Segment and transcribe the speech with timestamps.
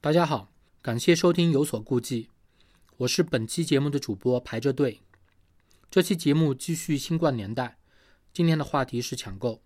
[0.00, 0.48] 大家好，
[0.80, 2.28] 感谢收听有所顾忌，
[2.98, 5.00] 我是本期节目的主播排着队。
[5.90, 7.78] 这期节目继续新冠年代，
[8.32, 9.60] 今天的话题是抢购。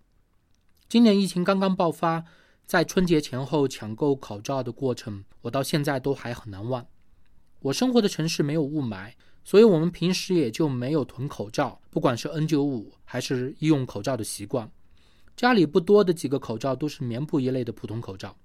[0.89, 2.25] 今年疫情刚刚爆发，
[2.65, 6.83] 在春节前后抢购口罩的过程，我到现在都还很难忘。
[7.59, 9.13] 我生活的城市没有雾霾，
[9.43, 14.67] 所以我们平时也就没有囤口罩，不管是 N95 还是医用口罩的习惯。
[15.37, 18.35] 家里不多的几个口罩都是棉布一类的普通口罩。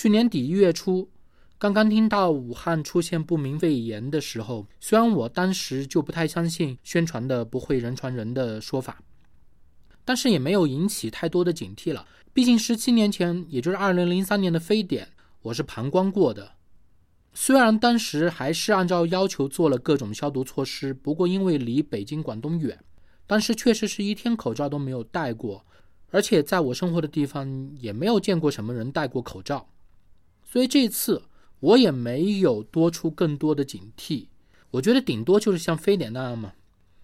[0.00, 1.10] 去年底一月初，
[1.58, 9.02] 刚刚听到武汉出现不明肺炎的时候，虽然我当时就不太相信宣传的不会人传人的说法，
[10.04, 12.06] 但是也没有引起太多的警惕了。
[12.32, 15.08] 毕竟十七年前，也就是二零零三年的非典，
[15.42, 16.52] 我是旁观过的。
[17.34, 22.78] 虽然当时还是按照要求做了各种消毒措施，不过因为离北京、广东远，
[23.26, 25.66] 当时确实是一天口罩都没有戴过，
[26.12, 29.68] 而且在我生活的地方也没有见过什么人戴过口罩。
[30.50, 31.24] 所以这次
[31.60, 34.28] 我也没有多出更多的警惕，
[34.70, 36.54] 我觉得顶多就是像非典那样嘛。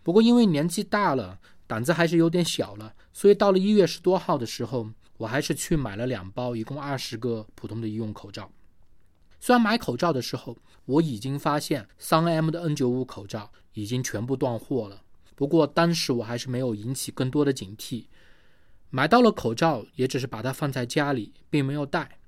[0.03, 8.51] 不过因为年纪大了，胆子还是有点小了，所以到了一月十多号的时候，我还是去买了两包，一共二十个普通的医用口罩。
[9.41, 15.03] 虽然买口罩的时候我已经发现三 M 的 N95 口罩已经全部断货了，
[15.35, 18.07] 不过当时我还是没有引起更多的警惕，
[18.89, 22.19] 买到了口罩也只是把它放在家里，并没有戴。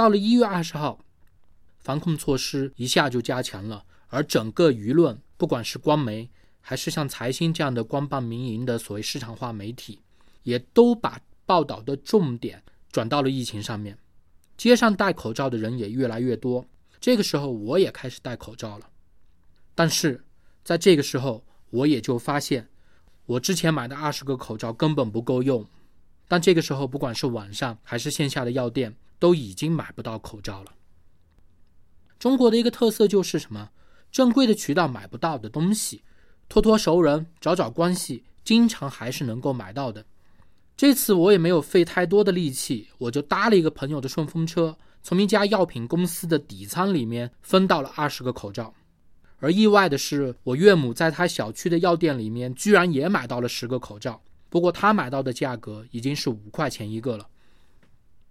[0.00, 0.98] 到了一月二十号，
[1.78, 6.30] 防控措施一下就加强了，而整个舆论，不管是官媒
[6.62, 10.00] 还是像财新这样的官办民营的所谓市场化媒体，
[10.42, 13.98] 也都把报道的重点转到了疫情上面。
[14.56, 16.64] 街上戴口罩的人也越来越多，
[16.98, 18.88] 这个时候我也开始戴口罩了。
[19.74, 20.24] 但是
[20.64, 22.66] 在这个时候，我也就发现，
[23.26, 25.62] 我之前买的二十个口罩根本不够用。
[26.26, 30.74] 但这个时候，不管是网上还是线下的药店，都已经买不到口罩了。
[32.18, 33.70] 中国的一个特色就是什么？
[34.10, 36.02] 正规的渠道买不到的东西，
[36.48, 40.04] 托托熟人、找找关系，经常还是能够买到的。
[40.76, 48.74] 这次我也没有费太多的力气，我就搭了一个朋友的顺风车，从一家药品公司的底仓里面分到了二十个口罩。
[49.38, 57.26] 而意外的是，我岳母在他小区的药店里面居然也买到了十个口罩，不过他买到的价格已经是五块钱一个了。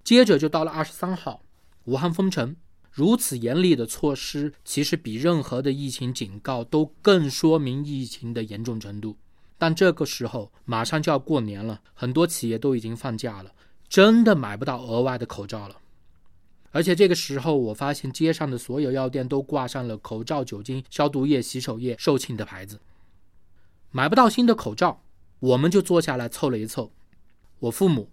[0.10, 1.44] 接着就到了二十三号，
[1.84, 2.56] 武汉封城，
[2.90, 9.16] 如此严厉的措施，其实比任何的疫情警告都更说明疫情的严重程度。
[9.60, 13.54] 但这个时候马上就要过年了，很多企业都已经放假了，
[13.88, 15.76] 真的买不到额外的口罩了。
[16.72, 22.80] 而且这个时候，我发现街上的所有药店都挂上了口罩、酒精、消毒液、洗手液售罄的牌子，
[23.92, 25.04] 买不到新的口罩，
[25.40, 26.92] 我们就坐下来凑了一凑，
[27.60, 28.10] 我父母、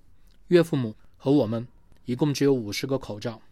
[0.49, 1.67] 岳父母和我们。
[2.07, 3.43] 一共只有五十个口罩，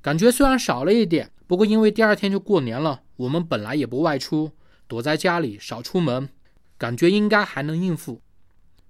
[0.00, 4.52] 感觉虽然少了一点，不过因为第二天就过年了，我们本来也不外出，
[4.86, 6.28] 躲在家里少出门，
[6.78, 8.22] 感觉应该还能应付。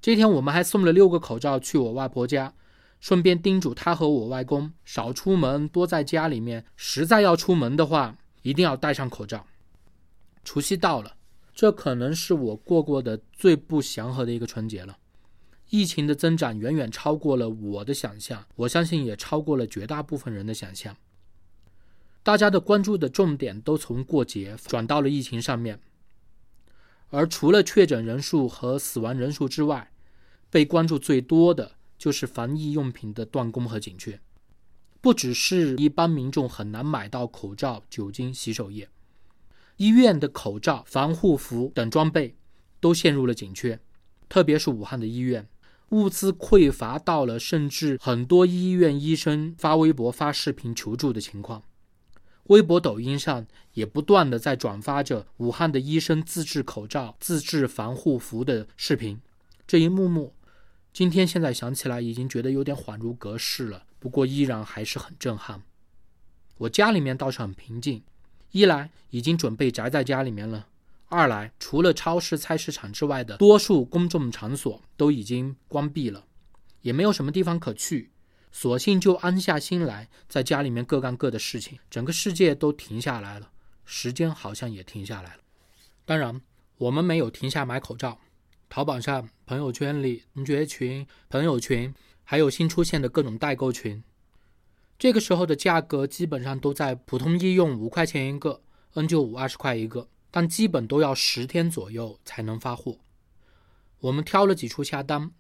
[0.01, 2.55] 这天我们还送了六个口罩去我外婆家，
[3.01, 6.65] 顺便叮嘱她和我外公少出门，多在家里面。
[6.77, 9.47] 实在要出门的话，一定要戴上口罩。
[10.45, 11.17] 除夕到了，
[11.55, 14.99] 这可能是我过过的最不祥和的一个春节了。
[15.69, 20.97] 疫情的增长远远超过了我的想象，我相信也超过了绝大部分人的想象。
[22.23, 25.81] 大家的关注的重点都从过节转到了疫情上面，
[27.11, 29.93] 而除了确诊人数和死亡人数之外，
[30.51, 34.21] 被关注最多的就是防疫用品的断供和紧缺。
[35.01, 38.89] 不只是一般民众很难买到口罩、酒精、洗手液，
[39.77, 42.37] 医院的口罩、防护服等装备
[42.81, 43.79] 都陷入了紧缺，
[44.29, 45.49] 特别是武汉的医院。
[45.91, 51.63] 物资匮乏到了，甚至很多医院医生发微博、发视频求助的情况。
[52.45, 59.21] 微博、抖音上也不断的在转发着武汉的医生自制口罩、自制防护服的视频。
[59.67, 60.33] 这一幕幕，
[60.93, 63.85] 今天现在想起来已经觉得有点恍如隔世了。
[63.99, 65.63] 不过依然还是很震撼。
[66.59, 68.03] 我家里面倒是很平静，
[68.53, 70.69] 一来已经准备宅在家里面了。
[71.09, 76.27] 二来，除了超市、菜市场之外的多数公众场所都已经关闭了，
[76.83, 78.11] 也没有什么地方可去，
[78.51, 81.79] 索性就安下心来，在家里面各干各的事情。
[81.89, 83.53] 整个世界都停下来了，
[83.85, 85.43] 时间好像也停下来了。
[86.05, 86.41] 当然，
[86.79, 88.19] 我们没有停下买口罩。
[88.69, 91.95] 淘宝上、朋友圈里、同学群、朋友群，
[92.25, 94.03] 还有新出现的各种代购群，
[94.99, 98.61] 这个时候的价格基本上都在普通医用五块钱一个
[98.95, 100.09] ，N95 二十块一个。
[100.37, 102.99] 但基本都要十天左右才能发货。
[104.01, 105.31] 我们挑了几处下单，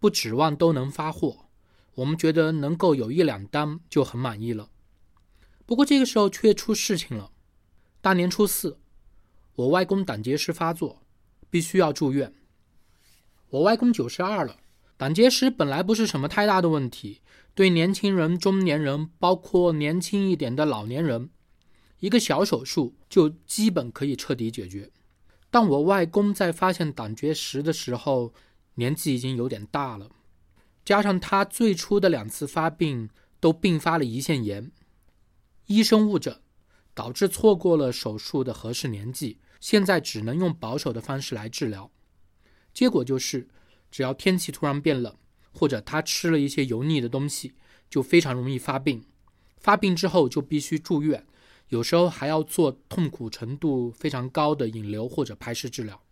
[0.00, 1.50] 不指望都能发货。
[1.96, 4.70] 我们觉得能够有一两单就很满意了。
[5.66, 7.30] 不过这个时候却出事情了。
[8.00, 8.78] 大年初四，
[9.54, 11.02] 我外公胆结石发作，
[11.50, 12.32] 必须要住院。
[13.50, 14.60] 我外公九十二了，
[14.96, 17.20] 胆结石本来不是什么太大的问题，
[17.54, 21.28] 对年轻人、中年人，包括年轻一点的老年人，
[22.02, 24.90] 一个小手术就基本可以彻底解决。
[25.50, 28.34] 但我外公在发现胆结石的时候，
[28.74, 30.10] 年纪已经有点大了，
[30.84, 33.08] 加上他最初的两次发病
[33.40, 34.70] 都并发了胰腺炎，
[35.66, 36.40] 医生误诊。
[36.94, 41.90] 导致错过了手术的合适年纪，现在只能用保守的方式来治疗。
[42.74, 43.48] 结果就是，
[43.90, 45.16] 只要天气突然变冷，
[45.54, 47.54] 或者他吃了一些油腻的东西，
[47.88, 49.06] 就非常容易发病。
[49.56, 51.26] 发病之后就必须住院，
[51.72, 56.02] 有时候还要做痛苦程度非常高的引流或者排石治疗。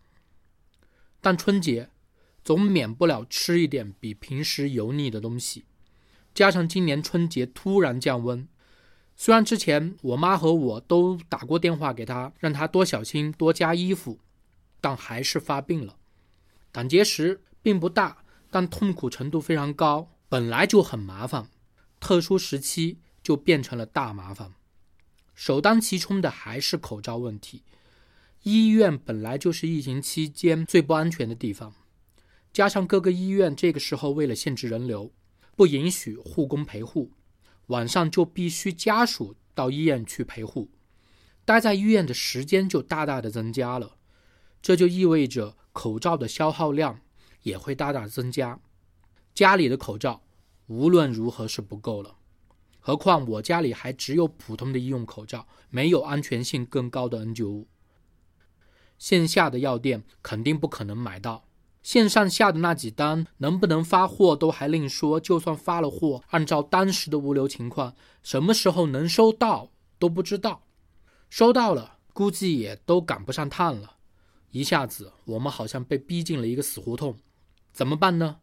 [1.21, 1.91] 但春节
[2.43, 5.65] 总免不了吃一点比平时油腻的东西，
[6.33, 8.47] 加上今年春节突然降温。
[9.15, 14.17] 虽然之前我妈和我都打过电话给他，让他多小心、多加衣服，
[14.81, 15.97] 但还是发病了。
[16.71, 21.51] 胆结石并不大，但痛苦程度非常高，本来就很麻烦，
[21.99, 24.55] 特殊时期就变成了大麻烦。
[25.43, 27.63] 首当其冲的还是口罩问题。
[28.43, 31.73] 医院本来就是疫情期间最不安全的地方，
[32.53, 35.11] 加上各个医院这个时候为了限制人流，
[35.55, 37.13] 不允许护工陪护。
[37.69, 40.69] 晚上就必须家属到医院去陪护，
[41.43, 43.97] 待在医院的时间就大大的增加了，
[44.61, 47.01] 这就意味着口罩的消耗量
[47.41, 48.59] 也会大大增加。
[49.33, 50.21] 家里的口罩
[50.67, 52.17] 无论如何是不够了，
[52.81, 57.65] 何况我家里还只有普通的医用口罩，没有安全性更高的 N95。
[58.97, 61.45] 线下的药店肯定不可能买到。
[61.83, 70.63] 线上下的那几单能不能发货都还另说，就算发了货，按照当时的物流情况，什么时候能收到都不知道。
[71.29, 73.97] 收到了，估计也都赶不上趟了。
[74.51, 77.17] 一下子，我们好像被逼进了一个死胡同，
[77.71, 78.39] 怎么办呢？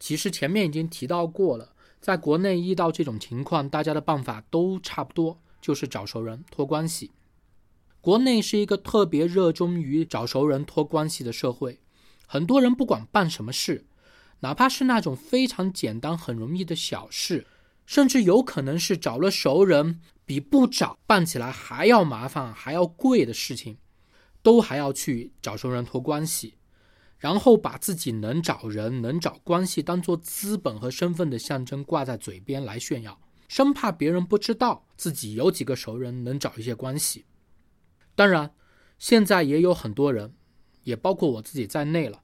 [0.00, 1.73] 其实前面已经提到过了，
[2.04, 7.12] 在国内遇到这种情况，大家的办法都差不多，就是找熟人托关系。
[8.02, 11.80] 国内是一个特别热衷于找熟人托关系的社会。
[12.26, 13.86] 很多人不管办什么事，
[14.40, 17.46] 哪怕是那种非常简单、很容易的小事，
[17.86, 23.78] 甚至有可能是找了熟人比不找办起来还要麻烦、还要贵的事情，
[24.42, 26.56] 都还要去找熟人托关系，
[27.24, 33.18] 然后把自己能找人、能找关系当做资本和身份的象征挂在嘴边来炫耀，
[33.48, 37.24] 生怕别人不知道自己有几个熟人能找一些关系。
[38.14, 38.52] 当然，
[38.98, 40.34] 现在也有很多人。
[40.82, 42.20] 也包括我自己在内了，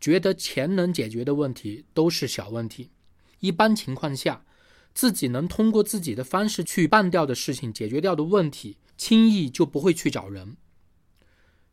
[0.00, 2.92] 觉得钱能解决的问题都是小问题。
[3.40, 4.46] 一般情况下，
[4.94, 10.56] 自己能通过自己的方式去办掉的事情、解决掉的问题，轻易就不会去找人。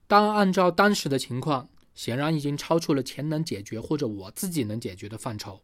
[0.05, 5.63] 当按照当时的情况，显然已经超出了钱能解决或者我自己能解决的范畴。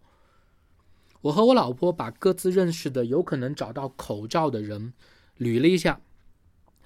[1.22, 4.94] 我和我老婆把各自认识的有可能找到口罩的人
[5.38, 6.02] 捋了一下，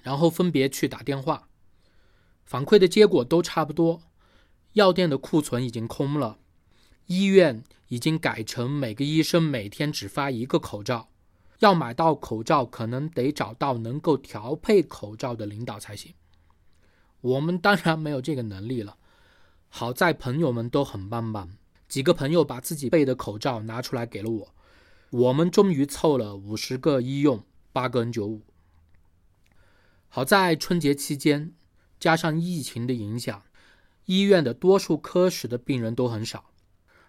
[0.02, 1.48] 然后分别去打电话。
[2.44, 4.02] 反馈的结果都差不多，
[4.74, 6.38] 药店的库存已经空了，
[7.06, 11.08] 医院已经改成每个医生每天只发一个口罩，
[11.60, 16.12] 要买到口罩可能得找到能够调配口罩的领导才行。
[17.22, 18.96] 我们当然没有这个能力了，
[19.68, 21.50] 好在朋友们都很帮忙，
[21.88, 24.54] 几个朋友把自己备的口罩拿出来给了我，
[25.10, 28.42] 我们终于凑了五十个医用，八个 N 九五。
[30.08, 31.54] 好在春节期间。
[32.00, 33.42] 加上疫情的影响，
[34.04, 36.52] 医院的多数科室的病人都很少，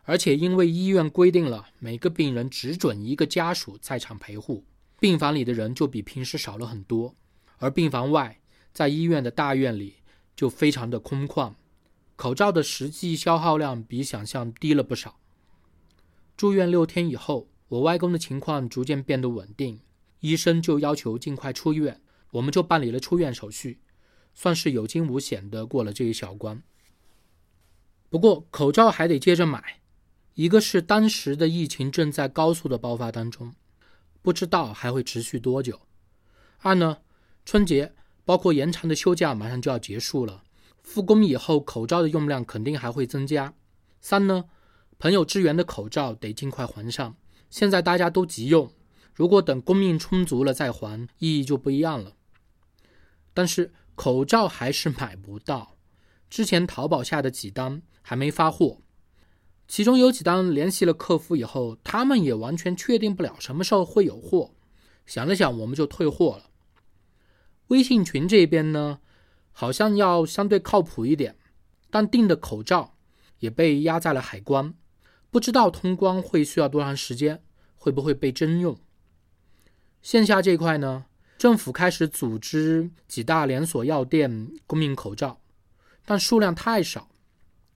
[0.01, 4.65] 而且因为医院规定了每个病人只准一个家属在场陪护，
[4.99, 7.13] 病房里的人就比平时少了很多。
[7.59, 8.39] 而病房外，
[8.73, 9.97] 在医院的大院里
[10.35, 11.53] 就非常的空旷，
[12.19, 15.21] 口罩的实际消耗量比想象低了不少。
[16.35, 19.79] 住院六天以后，我外公的情况逐渐变得稳定，
[20.19, 23.79] 医生就要求尽快出院，我们就办理了出院手续。
[24.33, 26.61] 算是有惊无险的过了这一小关。
[28.09, 29.79] 不过口罩还得接着买，
[30.33, 33.55] 一个是当时的疫情正在高速的爆发当中，
[34.21, 35.77] 不知道还会持续多久；
[36.57, 36.97] 二呢，
[37.45, 37.93] 春节
[38.25, 40.43] 包括延长的休假马上就要结束了，
[40.83, 43.53] 复工以后口罩的用量肯定还会增加；
[44.01, 44.45] 三呢，
[44.97, 47.15] 朋友支援的口罩得尽快还上，
[47.49, 48.71] 现在大家都急用，
[49.13, 52.13] 如果等供应充足了再还，意义就不一样了。
[53.33, 53.71] 但是。
[53.95, 55.75] 口罩还是买不到，
[56.29, 58.79] 之前淘宝下的几单还没发货。
[59.67, 64.53] 其中有几单联系了客服以后，他们也完全确定不了什么时候会有货。
[65.05, 66.49] 想了想，我们就退货了。
[67.67, 69.01] 微信群这边呢，
[69.59, 71.35] 好像要相对靠谱一点，
[71.89, 72.95] 但订的口罩
[73.39, 74.73] 也被压在了海关，
[75.29, 77.43] 不知道通关会需要多长时间，
[77.75, 78.77] 会不会被征用？
[80.01, 85.41] 线下这块呢，政府开始组织几大连锁药店供应口罩，
[86.05, 87.09] 但数量太少，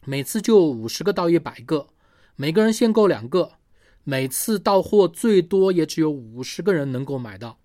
[0.05, 1.87] 每次就五十个到一百个，
[2.37, 3.55] 每个人限购两个。
[4.05, 7.59] 每次到货最多也只有五十个人能够买到，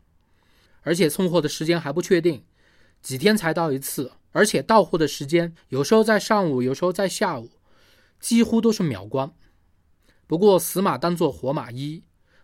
[0.82, 2.44] 而且送货的时间还不确定，
[3.00, 7.50] 几天才到一次，而且到货的时间有时候在上午，有时候在下午，
[8.20, 9.32] 几乎都是秒光。
[10.26, 12.02] 不过死马当做活马医，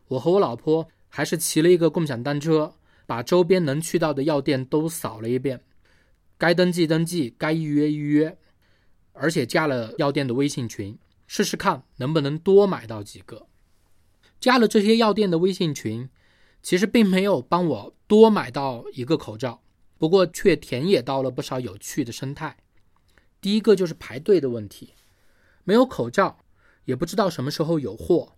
[0.08, 2.75] 我和我老婆还是骑了一个共享单车，
[3.06, 5.61] 把周边能去到的药店都扫了一遍，
[6.38, 8.38] 该登记登记，该预约预约，
[9.12, 13.46] 而且加了药店的微信群，试试看能不能多买到几个。
[14.40, 16.08] 加了这些药店的微信群，
[16.62, 19.62] 其实并没有帮我多买到一个口罩，
[20.04, 22.58] 不过却田野到了不少有趣的生态。
[23.40, 24.92] 第一个就是排队的问题，
[25.64, 26.40] 没有口罩，
[26.84, 28.34] 也不知道什么时候有货。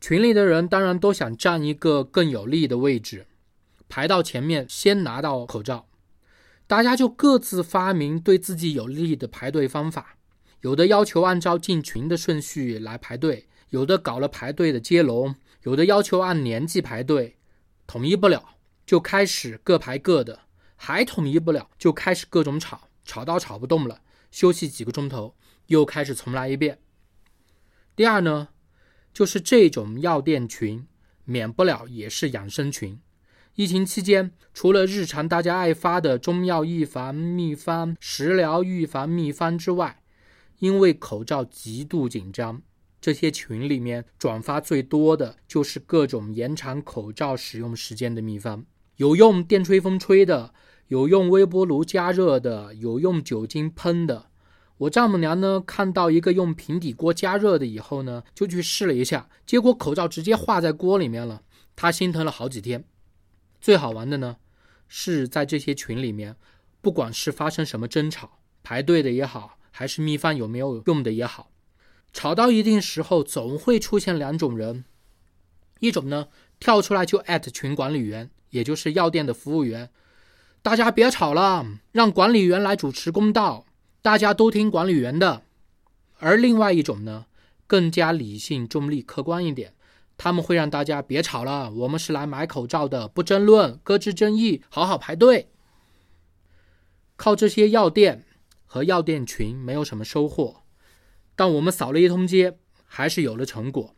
[0.00, 3.28] 群里的人当然都想占一个更有利的位置，
[3.88, 5.86] 排到前面先拿到口罩。
[6.66, 10.16] 大家就各自发明对自己有利的排队方法，
[10.62, 13.46] 有的要求按照进群的顺序来排队。
[13.70, 17.36] 有的搞了排队的接龙，有的要求按年纪排队，
[17.86, 20.40] 统一不了就开始各排各的，
[20.84, 25.36] 还统一不了就开始各种吵，吵到吵不动了，休息几个钟头，
[25.68, 26.80] 又开始重来一遍。
[27.94, 28.48] 第二呢，
[29.14, 30.84] 就是这种药店群，
[31.24, 32.98] 免不了也是养生群。
[33.54, 40.02] 疫情期间，除了日常大家爱发的中药预防秘方、食疗预防秘方之外，
[40.58, 42.60] 因为口罩极度紧张。
[43.00, 50.52] 这些群里面转发最多的就是各种延长口罩使用时间的秘方，有用电吹风吹的，
[50.92, 54.26] 有用微波炉加热的，有用酒精喷的。
[54.76, 61.40] 我丈母娘呢，看到一个用平底锅加热的以后呢，就去试了一下，结果口罩直接化在锅里面了，
[61.74, 62.84] 她心疼了好几天。
[63.58, 64.36] 最好玩的呢，
[64.86, 66.36] 是在这些群里面，
[66.82, 71.50] 不管是发生什么争吵，排队的也好，还是秘方有没有用的也好。
[72.12, 74.84] 吵到一定时候，总会出现两种人，
[75.80, 76.28] 一种呢
[76.60, 79.88] 跳出来就艾特群管理员，也就是药店的服务员，
[80.62, 83.66] 大家别吵了，让管理员来主持公道，
[84.00, 85.42] 大家都听管理员的。
[86.18, 87.26] 而另外一种呢，
[87.66, 89.74] 更加理性、中立、客观一点，
[90.16, 95.48] 他们会让大家别吵了，我们是来买口罩的，不争论，搁置争议，好好排队。
[97.16, 98.24] 靠这些药店
[98.64, 100.62] 和药店群没有什么收获。
[101.34, 103.96] 但我们扫了一通街，还是有了成果。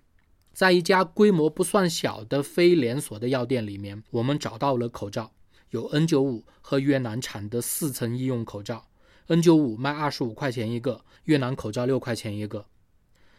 [0.54, 5.32] 在一家规模不算小的非连锁的药店里面，我们找到了口罩，
[5.74, 8.86] 有 N95 和越南产的四层医用口罩。
[9.26, 12.64] N95 卖二十五块钱一个，越南口罩六块钱一个。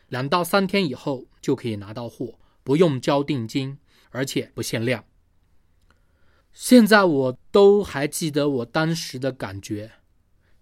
[0.09, 3.77] 两到三天以后就可以拿到货，不用交定金，
[4.09, 5.05] 而且不限量。
[6.51, 9.93] 现在我都还记得我当时的感觉，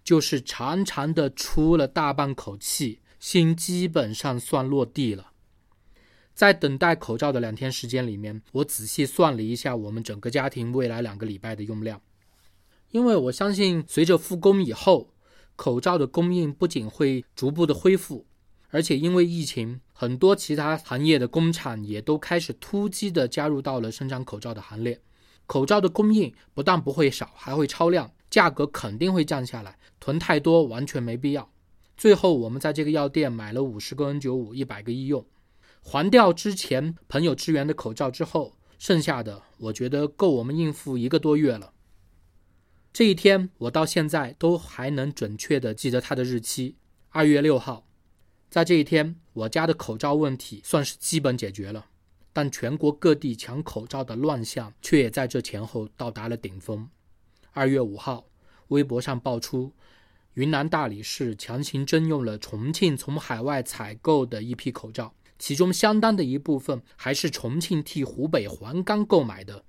[0.03, 2.99] 就是长长的出了大半口气。
[3.19, 5.31] 心基本上算落地了。
[6.33, 12.01] 在等待口罩的两天时间里面，我仔细算了一下我们整个家庭未来两个礼拜的用量。
[12.91, 15.09] 因为我相信，随着复工以后，
[15.55, 18.25] 口罩的供应不仅会逐步的恢复，
[18.69, 24.99] 而且因为疫情，很多其他行业的工厂也都开始突击的加入到了生产口罩的行列。
[25.45, 29.77] 口罩的供应不但不会少，还会超量，价格肯定会降下来。
[29.99, 31.49] 囤太多完全没必要。
[31.95, 35.25] 最后，我们在这个药店买了五十个 N95，一百个医用，
[35.83, 41.73] 还掉之前朋友支援的口罩之后，剩下的我觉得够我们应付一个多月了。
[42.93, 46.77] 这一天，我到现在都还能准确的记得它的日期，
[47.09, 47.85] 二月六号。
[48.49, 51.87] 在这一天，我家的口罩问题算是基本解决了，
[52.31, 56.87] 但全国各地抢口罩的乱象却也在这前后到达了顶峰。
[57.51, 58.25] 二月五号，
[58.69, 59.73] 微博上爆出。
[60.35, 69.65] 云南大理市强行征用了重庆从海外采购的一批口罩，其中相当的一部分还是重庆替湖北黄冈购买的。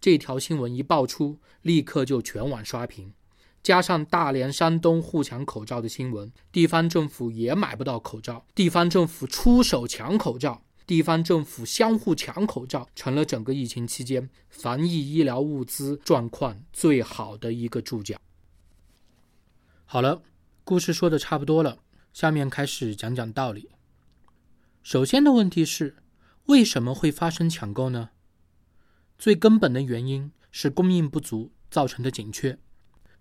[0.00, 3.12] 这条新闻一爆出，立刻就全网刷屏。
[3.62, 18.18] 加上大连、山东互抢口罩的新闻，地方政府也买不到口罩，地方政府出手抢口罩，地方政府相互抢口罩，成了整个疫情期间防疫医疗物资状况最好的一个注脚。
[19.84, 20.22] 好了，
[20.64, 21.80] 故事说的差不多了，
[22.14, 23.68] 下面开始讲讲道理。
[24.82, 25.96] 首先的问题是，
[26.46, 28.10] 为什么会发生抢购呢？
[29.18, 32.58] 最根本的原因是供应不足造成的紧缺，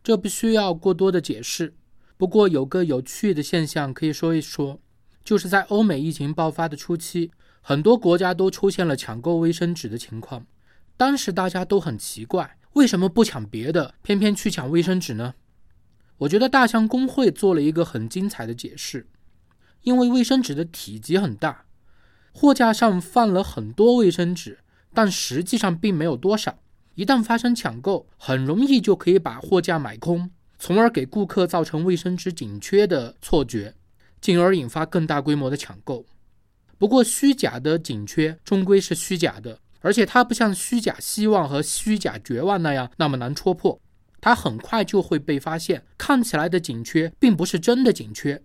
[0.01, 1.75] 这不需要过多的解释。
[2.15, 4.79] 不过有个有趣的现象可以说一说，
[5.23, 10.47] 就是在欧美疫情爆发的初期，很多国家都出现了抢购卫生纸的情况。
[10.95, 15.35] 当时大家都很奇怪，为什么不抢别的，偏偏去抢卫生纸呢？
[16.19, 19.07] 我觉得大象工会做了一个很精彩的解释，
[19.81, 21.65] 因为卫生纸的体积很大，
[22.31, 24.59] 货架上放了很多卫生纸，
[24.93, 26.59] 但实际上并没有多少。
[26.95, 30.29] 一旦发生抢购，很容易就可以把货架买空。
[30.61, 33.73] 从而给顾客造成卫生纸紧缺的错觉，
[34.19, 36.05] 进而引发更大规模的抢购。
[36.77, 43.79] 不过，虚假的紧缺终归是虚假的，而且它不像虚假希望和虚假绝望那样那么难戳破，
[44.19, 45.85] 它很快就会被发现。
[45.97, 48.41] 看起来的紧缺并不是真的紧缺，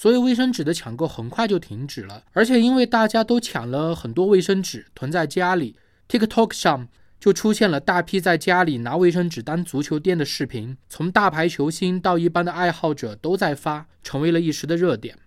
[0.00, 2.22] 所以卫生纸的抢购很快就停止了。
[2.32, 5.74] 而且，因为大家都抢了很多卫生纸囤在家里
[6.08, 6.86] ，TikTok 上。
[7.18, 15.18] 就出现了大批在家里拿卫生纸当足球垫的视频，从大牌球星到一般的爱好者都在发，成为了一时的热点。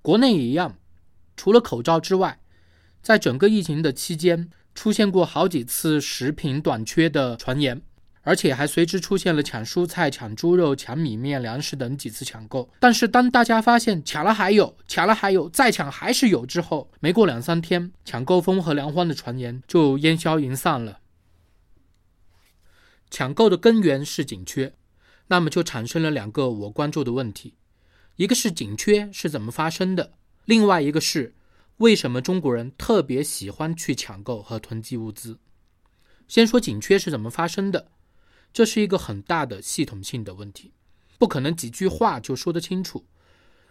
[0.00, 0.78] 国内也一样，
[1.36, 2.40] 除了口罩之外，
[3.02, 7.82] 在整个疫情的期间，出现过好几次食品短缺的传言。
[8.22, 12.70] 而且还随之出现了抢蔬菜、抢猪肉、抢米面、粮食等几次抢购。
[12.78, 21.00] 但是当大家发现抢了还有，抢了还有，再抢还是有之后，没过两三天，抢购风和粮荒的传言就烟消云散了。
[23.10, 24.72] 抢购的根源是紧缺，
[25.26, 27.54] 那么就产生了两个我关注的问题：
[28.16, 30.12] 一个是紧缺是怎么发生的，
[30.44, 31.34] 另外一个是
[31.78, 35.38] 为什么中国人特别喜欢去抢购和囤积物资。
[36.28, 37.88] 先说紧缺是怎么发生的。
[38.52, 40.72] 这是一个很大的系统性的问题，
[41.18, 43.04] 不可能几句话就说得清楚，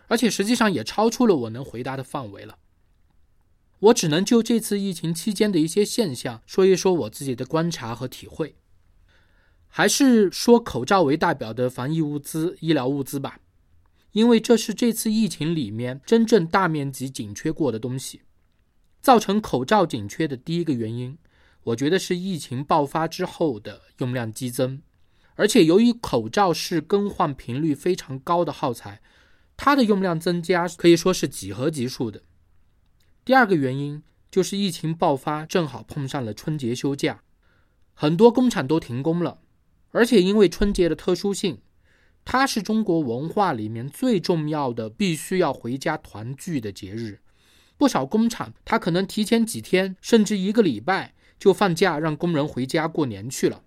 [0.07, 2.57] 而且实际上也超出了我能回答的范围了。
[3.79, 8.55] 我只能就这次疫情期间的一些现象说一说我自己的观察和体会，
[9.67, 13.39] 还是说口罩为代表的防疫物资、医疗物资吧，
[14.11, 18.21] 因为这是这次疫情里面真正大面积紧缺过的东西，
[19.01, 21.17] 造成口罩紧缺的第一个原因。
[21.63, 24.81] 我觉得是疫情爆发之后的用量激增，
[25.35, 29.01] 而且由于口罩是更换频率非常高的耗材，
[29.55, 32.23] 它的用量增加可以说是几何级数的。
[33.23, 37.21] 第二个原因就是疫情爆发正好碰上了春节休假，
[37.93, 39.39] 很多工厂都停工了，
[39.91, 41.61] 而且因为春节的特殊性，
[42.25, 47.19] 它是中国文化里面最重要的必须要回家团聚的节日，
[47.77, 51.13] 不少工厂它可能提前几天甚至一个礼拜。
[51.41, 53.63] 就放假让工人回家过年去了，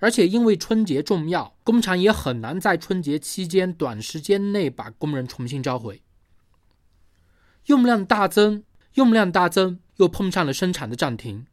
[0.00, 6.02] 而且因为春节重要，工厂也很难在春节期间短时间内把工人重新召回。
[7.64, 8.64] 用量大增，
[8.96, 11.46] 用量大增，又碰上了生产的暂停，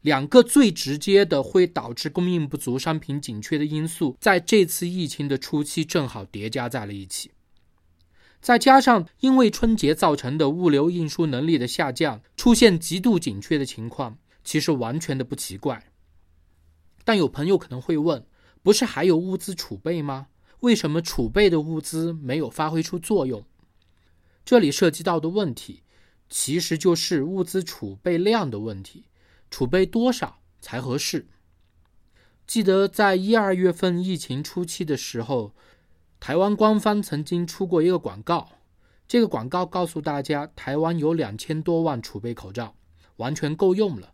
[0.00, 7.30] 两个最直接的会导致供应不足、商品紧缺的因素，在这次疫情的初期正好叠加在了一起。
[8.40, 14.16] 再加上因为春节造成的物流运输能力的下降，出现极度紧缺的情况。
[14.42, 15.92] 其实完全的不奇怪，
[17.04, 18.26] 但有朋友可能会问：
[18.62, 20.28] 不是还有物资储备吗？
[20.60, 23.44] 为什么储备的物资没有发挥出作用？
[24.44, 25.82] 这里涉及到的问题，
[26.28, 29.04] 其实就是物资储备量的问题，
[29.50, 31.26] 储备多少才合适？
[32.46, 35.54] 记得在一二月份疫情初期的时候，
[36.18, 38.48] 台湾官方曾经出过一个广告，
[39.06, 42.74] 这个广告告诉大家，台湾有两千多万储备口罩，
[43.16, 44.12] 完全够用了。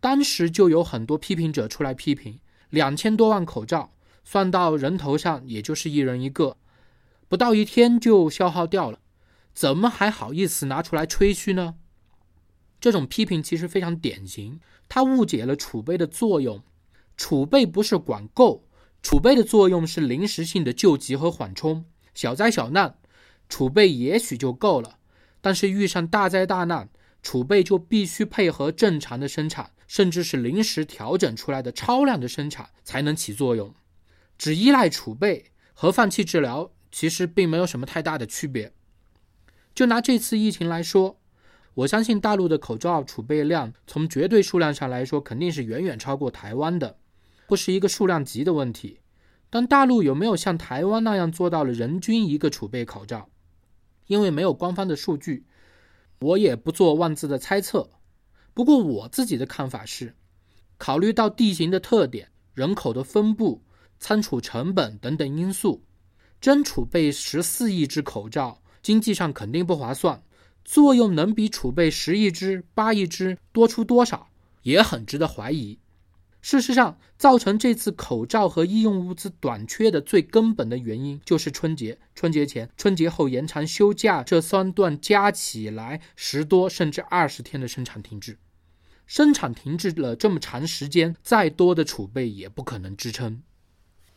[0.00, 3.92] 当时就有很多批评者出来批评，两千多万口罩
[4.24, 6.56] 算到人头上，也就是一人一个，
[7.28, 8.98] 不到一天就消耗掉了，
[9.52, 11.76] 怎么还好意思拿出来吹嘘呢？
[12.80, 14.58] 这种批评其实非常典型，
[14.88, 16.62] 他误解了储备的作用。
[17.18, 18.64] 储备不是管够，
[19.02, 21.84] 储备的作用是临时性的救急和缓冲，
[22.14, 22.96] 小灾小难，
[23.50, 24.96] 储备也许就够了，
[25.42, 26.88] 但是遇上大灾大难，
[27.22, 29.70] 储备就必须配合正常的生产。
[29.90, 33.74] 甚至是临时调整出来的超量的生产才能起作用，
[34.38, 38.72] 只依赖储备和放弃治疗其实并没有什么太大的区别。
[39.74, 41.18] 就拿这次疫情来说，
[41.74, 46.98] 我相信大陆的口罩储备量从绝对数量上来说肯定是远远超过台湾的，
[47.48, 49.00] 不是一个数量级的问题。
[49.50, 53.28] 但大陆有没有像台湾那样做到了人均一个储备口罩？
[54.06, 55.46] 因为没有官方的数据，
[56.20, 57.90] 我也不做妄自的猜测。
[58.52, 60.14] 不过我自己的看法是，
[60.76, 63.62] 考虑到地形的特点、人口的分布、
[63.98, 65.82] 仓储成本等等因素，
[66.40, 70.22] 真储备十四亿只口罩，经济上肯定不划算，
[70.64, 74.28] 作用能比储备十亿只、八亿只多出多少，
[74.62, 75.78] 也很值得怀疑。
[76.42, 88.38] 事实上，造成这次口罩和医用物资短缺的最根本的原因，就是春节、春节前、春节后延长休假这三段加起来十多甚至二十天的生产停滞。
[89.06, 93.42] 生产停滞了这么长时间，再多的储备也不可能支撑。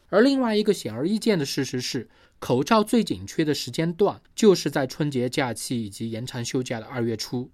[0.09, 2.07] 而另外一个显而易见的事实是，
[2.39, 7.49] 口罩最紧缺的时间段就是在春节假期以及延长休假的二月初。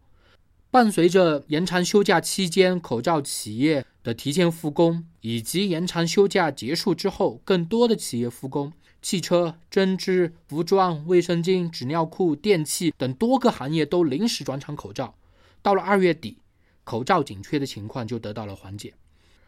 [0.72, 15.16] 伴随着延长休假期间口罩企业的提前复工，以及延长休假结束之后更多的企业复工，汽车、针织、服装、卫生巾、纸尿裤、电器等多个行业都临时转产口罩。
[15.62, 16.38] 到了二月底。
[16.86, 18.96] 口罩紧缺的情况就得到了缓解，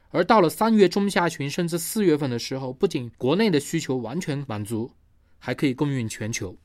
[0.10, 4.92] 而到了三月中下旬甚至四月份的时候，不仅国内的需求完全满足，
[5.40, 6.56] 还可以供应全球。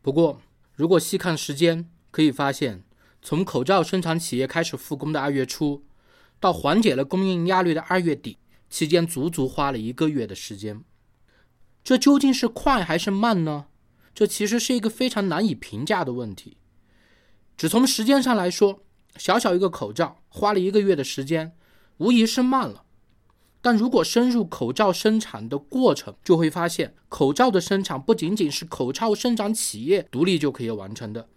[0.00, 0.42] 不过，
[0.74, 2.82] 如果细看时间，可以发现，
[3.20, 5.84] 从口罩生产企业开始复工的二月初，
[6.42, 8.36] 到缓解了供应压力的二月底，
[8.68, 10.82] 期间足足花了一个月的时间。
[11.84, 13.66] 这究竟是快还是慢呢？
[14.12, 16.56] 这其实是一个非常难以评价的问题。
[17.56, 18.80] 只从时间上来说，
[19.16, 21.52] 小小一个口罩花了一个月的时间，
[21.98, 22.82] 无疑是慢了。
[23.60, 31.28] 但如果深入口罩生产的过程，就会发现，口罩的生产不仅仅是口罩生产企业独立就可以完成的。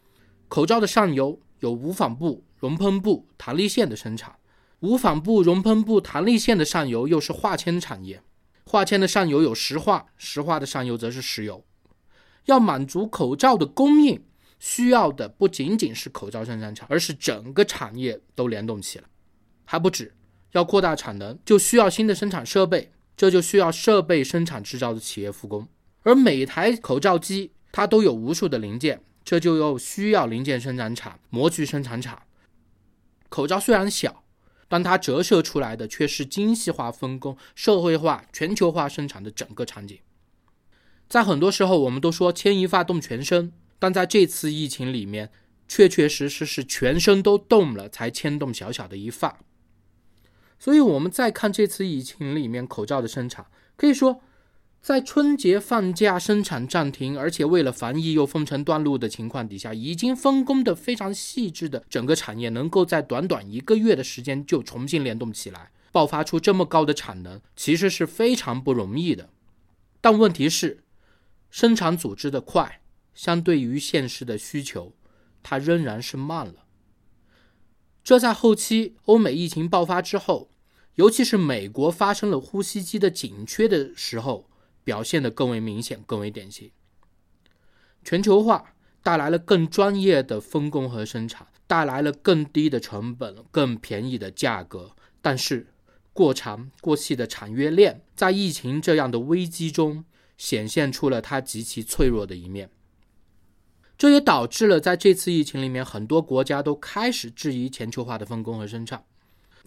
[0.47, 4.35] 口罩的上游有无纺布、熔喷布、弹力线的生产，
[4.79, 8.21] 无纺布、熔喷布、弹力线的上游又是化纤产业，
[8.65, 11.65] 化纤的上游有石化，石化的上游则是石油。
[12.45, 14.23] 要满足口罩的供应。
[14.57, 19.03] 需要的不仅仅是口罩生产厂，而是整个产业都联动起来，
[19.65, 20.15] 还不止。
[20.53, 25.67] 要扩大产能，就需要新的生产设备，这就需要设备生产制造的企业复工。
[26.03, 32.23] 而每台口罩机它都有无数的零件，这就又需要零件生产厂、模具生产厂。
[33.27, 34.23] 口罩虽然小，
[34.67, 39.99] 但它折射出来的却是精细化分工、社会化、全球化生产的整个场景。
[41.07, 43.53] 在很多时候，我们都说牵一发动全身。
[43.77, 45.29] 但在这次疫情里面，
[45.67, 49.37] 确确实实是全身都动了，才牵动小小的一发。
[50.57, 54.21] 所以，我们再看这次疫情里面口罩的生产，可以说，
[54.85, 69.31] 在春节放假生产暂停，而且为了防疫又封城断路的情况底下，已经分工的非常细致的整个产业，能够在短短一个月的时间就重新联动起来，爆发出这么高的产能，其实是非常不容易的。
[70.01, 70.83] 但问题是，
[71.49, 72.81] 生产组织的快。
[73.15, 74.93] 相对于现实的需求，
[75.41, 76.65] 它仍然是慢了。
[78.03, 80.51] 这在后期欧美疫情爆发之后，
[80.93, 84.47] 尤其是美国发生了呼吸机的紧缺的时候，
[84.85, 86.71] 表现得更为明显、更为典型。
[88.05, 94.95] 全球化带来了更专业的分工和生产，带来了更低的成本、更便宜的价格。
[95.21, 95.67] 但是，
[96.13, 100.05] 过长过细的产业链在疫情这样的危机中，
[100.37, 102.69] 显现出了它极其脆弱的一面。
[103.97, 109.03] 这也导致了在这次疫情里面，很多国家都开始质疑全球化的分工和生产。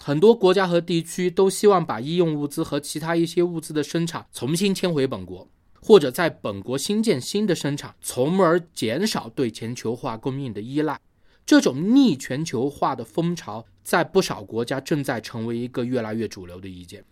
[0.00, 5.48] 很多国家和地区都希望把医用物资和其他一些物资的生产重新迁回本国，
[5.80, 11.00] 或者在本国新建新的生产，从而减少对全球化供应的依赖。
[11.44, 17.04] 这种逆全球化的风潮，在不少国家正在成为一个越来越主流的意见。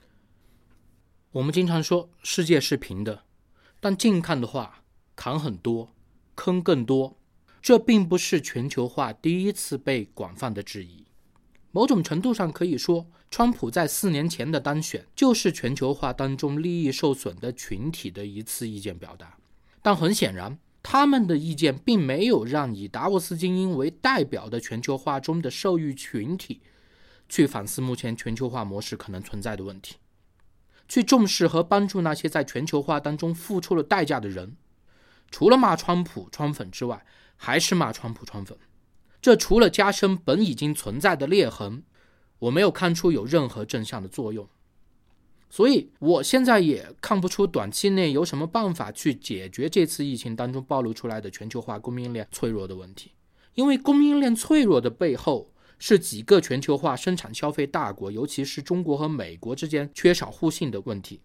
[1.32, 3.22] 我们经常说世界是平的，
[3.80, 4.82] 但近看的话，
[5.14, 5.92] 坎很多。
[6.34, 7.16] 坑更多，
[7.62, 11.05] 这并不是全球化第一次被广泛的质疑。
[11.76, 19.36] 某种程度上可以说，川普在四年前的当选就是全球化当中利益受损的群体的一次意见表达。
[19.82, 26.62] 但很显然，他们的意见并没有让以达沃斯精英为代表的全球化中的受益群体
[27.28, 29.96] 去反思目前全球化模式可能存在的问题，
[30.88, 34.56] 去重视和帮助那些在全球化当中付出了代价的人。
[35.30, 37.04] 除了骂川普、川粉之外，
[37.36, 38.56] 还是骂川普、川粉。
[39.26, 41.82] 这除了加深本已经存在的裂痕，
[42.38, 44.48] 我没有看出有任何正向的作用。
[45.50, 53.14] 所以，我现在也看不出短期内有什么办法去解决这次疫情当中暴露出来的全球化供应链脆弱的问题。
[53.54, 61.20] 因为供应链脆弱的背后，是几个全球化生产消费大国，尤其是中国和美国之间缺少互信的问题。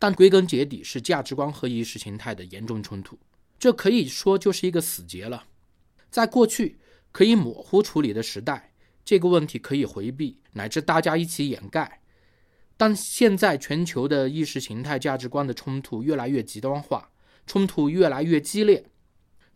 [0.00, 3.16] 但归根结底是价值观和意识形态的严重冲突，
[3.60, 5.44] 这可以说就是一个死结了。
[6.10, 6.78] 在过去
[7.16, 12.02] 可以模糊处理的时代，这个问题可以回避，乃至大家一起掩盖。
[12.76, 17.08] 但现在全球的意识形态价值观的冲突越来越极端化，
[17.46, 18.84] 冲突越来越激烈，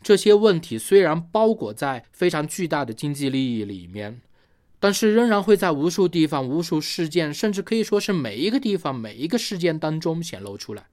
[0.02, 4.22] 这些问题虽然包裹在非常巨大的经济利益里面，
[4.78, 10.86] 但是仍然会在无数地方、无数事件，甚至可以说是每一个地方、每一个事件当中显露出来，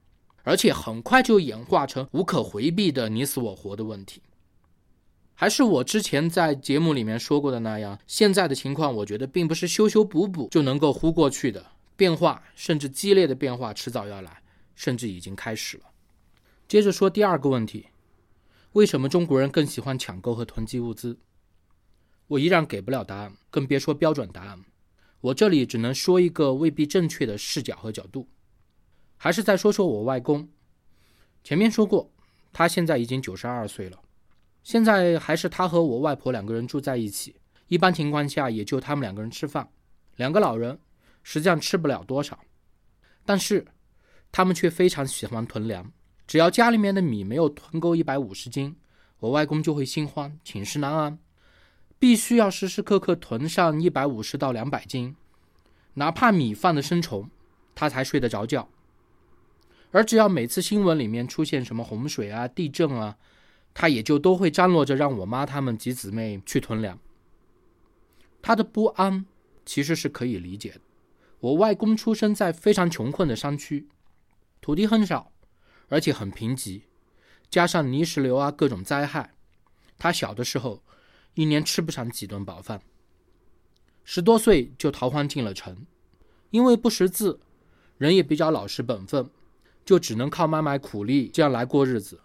[0.44, 4.22] 而且很快就演化成无可回避的你死我活的问题。
[5.40, 11.64] 还是我之前在节目里面说过的那样，现在的情况，我觉得并不是修修补补就能够糊过去的，
[11.96, 14.42] 变化甚至激烈的变化迟早要来，
[14.74, 15.84] 甚至已经开始了。
[16.68, 17.86] 接着说第二个问题，
[18.72, 21.20] 为什么中国人更喜欢抢购和囤积物资？
[22.30, 24.66] 我依然给不了答案，更别说标准答案。
[25.22, 28.28] 我这里只能说一个未必正确的视角和角度。
[29.18, 30.50] 还是再说说我外公，
[31.44, 32.12] 前面说过，
[32.52, 34.00] 他现在已经九十二岁了。
[34.68, 37.34] 现在还是他和我外婆两个人住在一起，
[37.70, 39.70] 一般情况下也就他们两个人吃饭。
[40.18, 40.78] 两个老人
[41.24, 42.38] 实际上吃不了多少，
[43.26, 43.66] 但是
[44.30, 45.90] 他们却非常喜欢囤粮。
[46.28, 48.76] 只要家里面的米没有囤够一百五十斤，
[49.20, 51.18] 我外公就会心慌，寝食难安，
[51.98, 55.16] 必须要时时刻刻囤上一百五十到两百斤，
[55.94, 57.30] 哪怕米饭的生虫，
[57.74, 58.68] 他才睡得着觉。
[59.92, 63.16] 而只要每次新闻里面出现什么洪水啊、地震啊，
[63.80, 66.98] 他也就都会张罗着让我妈他们几姊妹去囤粮。
[68.42, 69.28] 他的不安
[69.68, 70.82] 其实是可以理解的。
[71.40, 73.88] 我外公出生在非常穷困的山区，
[74.62, 75.32] 土地很少，
[75.90, 76.82] 而且很贫瘠，
[77.52, 79.36] 加上泥石流啊各种灾害，
[80.00, 80.82] 他小的时候
[81.36, 82.82] 一年吃不上几顿饱饭。
[84.04, 85.86] 十多岁就逃荒进了城，
[86.50, 87.40] 因为不识字，
[88.00, 89.30] 人也比较老实本分，
[89.86, 92.20] 就只能靠卖卖苦力这样来过日子。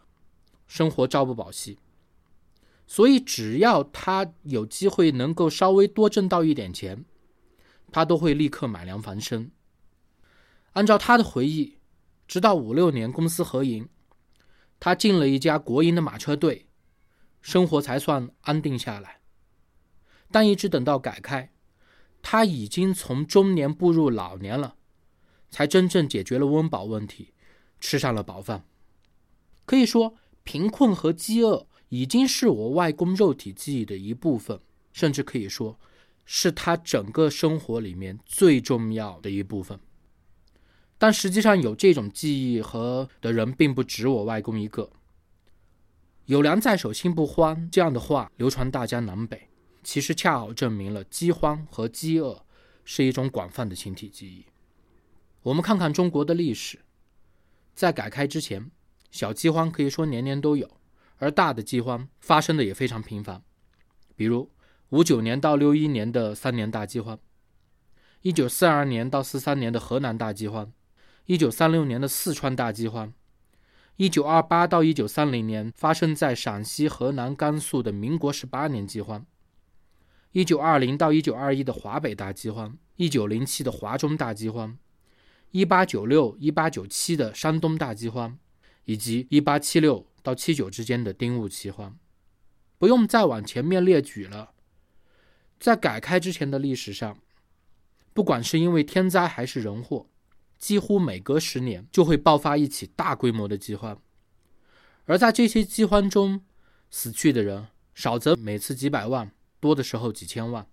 [0.73, 1.79] 生活朝不保夕，
[2.87, 7.05] 所以只要他有机会能够稍微多挣到一点钱，
[7.91, 9.51] 他都会立刻买粮防身。
[10.73, 11.77] 按照他的回忆，
[12.27, 13.87] 直到五六年公司合营，
[14.81, 16.67] 他进了一家国营的马车队，
[17.43, 19.21] 生活才算安定下来。
[20.31, 21.53] 但一直等到改开，
[22.23, 24.77] 他已经从中年步入老年了，
[25.51, 27.35] 才真正解决了温饱问题，
[27.79, 28.65] 吃上了饱饭。
[29.67, 30.15] 可以说。
[30.45, 34.61] 贫困和饥饿已经是我外公肉体记忆的一部分，
[34.93, 35.79] 甚至可以说，
[36.25, 39.79] 是他整个生活里面最重要的一部分。
[40.99, 44.91] 但实际上，有这种记忆和的人并不止我外公一个。
[46.27, 49.49] 有粮在手，心不慌这样的话流传大江南北，
[49.83, 52.45] 其实恰好证明了饥荒和饥饿
[52.85, 54.47] 是一种广泛的群体记忆。
[55.43, 56.79] 我们看看中国的历史，
[57.75, 58.71] 在改开之前。
[59.13, 60.69] 小饥荒可以说年年都有，
[61.19, 63.43] 而大的饥荒发生的也非常频繁，
[64.17, 64.51] 比如
[64.89, 67.19] 五九年到六一年的三年大饥荒，
[68.23, 70.73] 一九四二年到四三年的河南大饥荒，
[71.27, 73.13] 一九三六年的四川大饥荒，
[73.97, 79.27] 一九二八到一九三零年发生在陕西、河南、甘肃的民国十八年饥荒，
[80.33, 84.79] 一九二零到一九二一的华北大饥荒，一九零七的华中大饥荒，
[85.51, 88.39] 一八九六、一八九七的山东大饥荒。
[88.85, 91.99] 以及一八七六到七九之间的丁戊奇荒，
[92.79, 94.53] 不用再往前面列举了。
[95.59, 97.19] 在改开之前的历史上，
[98.13, 100.09] 不管是因为天灾还是人祸，
[100.59, 104.01] 几乎每隔十年就会爆发一起大规模的饥荒。
[105.05, 106.45] 而在这些饥荒中，
[106.91, 110.67] 死去的人少则每次几百万，多的时候几千万。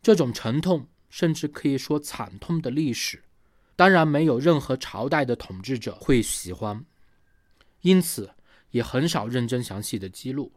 [0.00, 3.24] 这种沉痛，甚至可以说惨痛的历史，
[3.74, 6.84] 当然没有任何朝代的统治者会喜欢。
[7.82, 8.30] 因此，
[8.70, 10.52] 也很少认真详细的记录。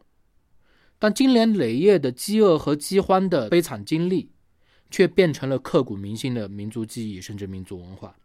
[0.98, 4.30] 但经年累月的饥饿和饥荒的悲惨经历，
[4.90, 8.16] 却变成了刻骨铭心的民族记忆，甚至民族文化。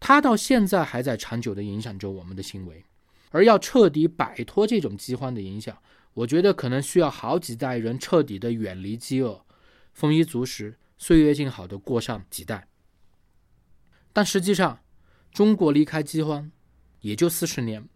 [0.00, 2.84] 它到现在还在长久的影响着我们的行为。
[3.30, 5.76] 而要彻底摆脱这种饥荒的影响，
[6.12, 9.44] 我觉得可能需要好几代人彻底的远离饥饿，
[9.92, 12.68] 丰衣足食，岁月静好的过上几代。
[14.12, 14.78] 但实际上，
[15.32, 16.50] 中国离开饥荒
[17.00, 17.88] 也就四十年。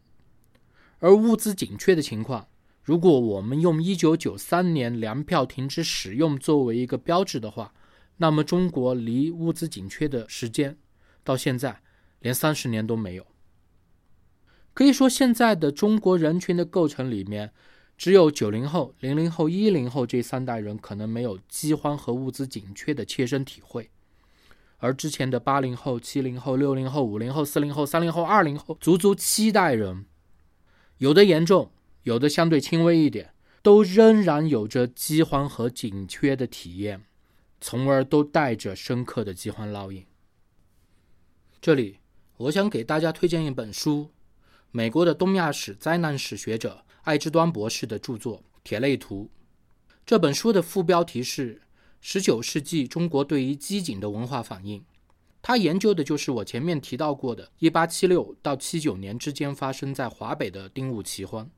[1.00, 2.48] 而物资紧缺的情况，
[2.82, 7.72] 如果我们用一九九三年粮票停止使用作为一个标志的话，
[8.16, 10.76] 那么中国离物资紧缺的时间
[11.22, 11.80] 到现在
[12.18, 13.26] 连三十年都没有。
[14.74, 17.52] 可以说，现在的中国人群的构成里面，
[17.96, 23.90] 只有九零后、零零后、一零后这三代人可能没有饥荒和物资紧缺的切身体会，
[24.78, 30.06] 而之前的八零后、七零后、六零后、五零后、四零后、三零后、二零后，足足七代人。
[30.98, 31.70] 有的严重，
[32.02, 33.32] 有的相对轻微一点，
[33.62, 37.04] 都仍然有着饥荒和紧缺的体验，
[37.60, 40.04] 从而都带着深刻的饥荒烙印。
[41.60, 41.98] 这里，
[42.36, 44.10] 我想给大家推荐一本书，
[44.72, 49.30] 美国的东亚史灾难史学者艾之端博士的著作《铁类图》。
[50.04, 51.62] 这本书的副标题是
[52.00, 54.84] “十九世纪中国对于机警的文化反应”。
[55.40, 61.48] 他研究的就是我前面提到过的1876到79年之间发生在华北的丁戊奇荒。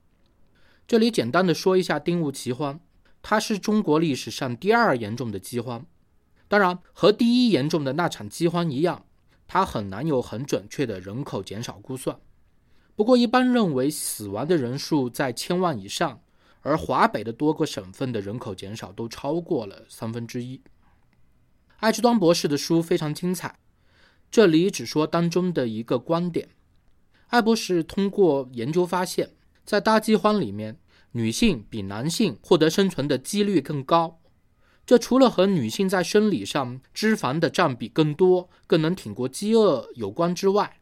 [0.86, 2.80] 这里简单的说一下丁戊奇荒，
[3.22, 5.86] 它是中国历史上第二严重的饥荒。
[6.48, 9.04] 当然，和第一严重的那场饥荒一样，
[9.46, 12.18] 它很难有很准确的人口减少估算。
[12.96, 16.20] 不过，一般认为死亡的人数在千万以上。
[16.62, 20.60] 而华北的多个省份的人口减少都超过了三分之一。
[21.78, 23.58] 艾之端博士的书非常精彩，
[24.30, 26.48] 这里只说当中的一个观点。
[27.28, 29.30] 艾博士通过研究发现，
[29.64, 30.78] 在大饥荒里面，
[31.12, 34.20] 女性比男性获得生存的几率更高。
[34.86, 40.80] 这除了和女性在生理上脂肪的占比更多、更能挺过饥饿有关之外，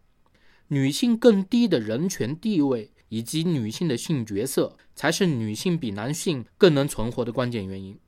[0.68, 2.92] 女性更低的人权地位。
[3.10, 7.98] 以及女性的性角色才是女性比男性更能存活的关键原因，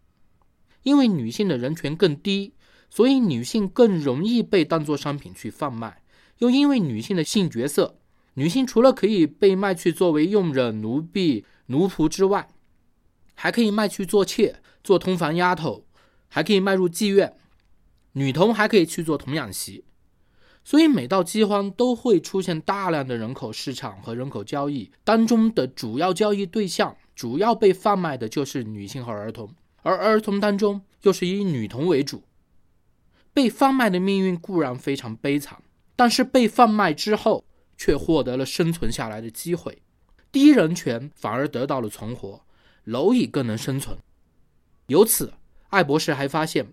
[0.82, 2.52] 因为女性的人权更低，
[2.90, 6.02] 所以女性更容易被当作商品去贩卖。
[6.38, 7.96] 又因为女性的性角色，
[8.34, 12.48] 女性除了可以被卖去作为佣人、奴婢、奴仆之外，
[13.34, 15.86] 还可以卖去做妾、做通房丫头，
[16.28, 17.36] 还可以卖入妓院，
[18.12, 19.84] 女童还可以去做童养媳。
[20.62, 32.22] 所以，每到饥荒都会出现大量的人口市场和人口交易当中的主要交易对象，主要被贩卖的就是女性和儿童，而儿童当中又是以女童为主。
[33.32, 35.62] 被贩卖的命运固然非常悲惨，
[35.96, 37.44] 但是被贩卖之后
[37.76, 39.82] 却获得了生存下来的机会，
[40.32, 42.44] 低人权反而得到了存活，
[42.86, 43.96] 蝼蚁更能生存。
[44.88, 45.32] 由此，
[45.68, 46.66] 艾博士还发现，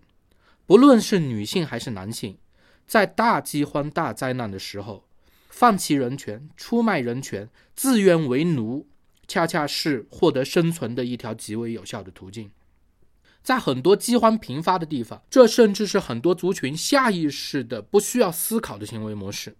[0.65, 2.37] 不论是女性还是男性。
[2.87, 5.03] 在大饥荒、大灾难的时候，
[5.49, 8.87] 放弃人权、出卖人权、自愿为奴，
[9.27, 12.49] 恰恰是获得生存的一条极为有效的途径。
[13.47, 19.55] 在很多饥荒频发的地方，这甚至是很多族群下意识的、不需要思考的行为模式。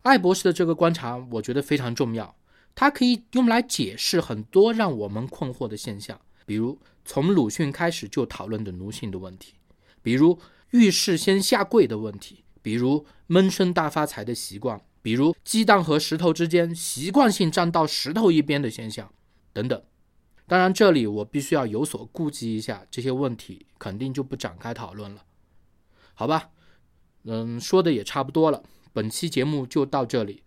[0.00, 2.34] 艾博士的这个观察，我觉得非常重要，
[2.74, 9.52] 它可以用来解释很多让我们困惑的现象，比如从鲁迅开始就讨论的奴性的问题，
[10.00, 10.38] 比如
[10.70, 12.44] 遇事先下跪的问题。
[12.62, 19.12] 比如闷声大发财的习惯，比如鸡蛋和石头之间习惯性站到石头一边的现象，
[19.52, 19.82] 等等。
[20.48, 25.22] 当然，这里我必须要有所顾忌一下，这些问题肯定就不展开讨论了，
[26.14, 26.50] 好吧？
[27.24, 30.42] 嗯，说的也差不多了，本期节目就到这里，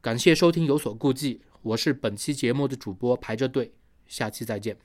[0.00, 3.72] 感谢收听，有所顾忌，我是本期节目的主播排着队，
[4.06, 4.76] 下期再见。